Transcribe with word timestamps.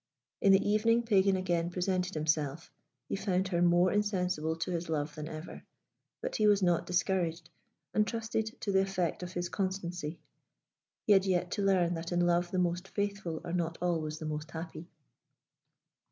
In 0.41 0.51
the 0.51 0.67
evening 0.67 1.03
Pagan 1.03 1.35
again 1.35 1.69
presented 1.69 2.15
himself. 2.15 2.71
He 3.07 3.15
found 3.15 3.49
her 3.49 3.61
more 3.61 3.91
insensible 3.91 4.55
to 4.55 4.71
his 4.71 4.89
love 4.89 5.13
than 5.13 5.29
ever; 5.29 5.61
but 6.23 6.37
he 6.37 6.47
was 6.47 6.63
not 6.63 6.87
discouraged, 6.87 7.51
and 7.93 8.07
trusted 8.07 8.59
to 8.61 8.71
the 8.71 8.81
effect 8.81 9.21
of 9.21 9.33
his 9.33 9.47
constancy. 9.47 10.19
He 11.05 11.13
had 11.13 11.27
yet 11.27 11.51
to 11.51 11.61
learn 11.61 11.93
that 11.93 12.11
in 12.11 12.25
love 12.25 12.49
the 12.49 12.57
most 12.57 12.87
faithful 12.87 13.41
are 13.45 13.53
not 13.53 13.77
always 13.79 14.17
the 14.17 14.25
most 14.25 14.49
happy. 14.49 14.89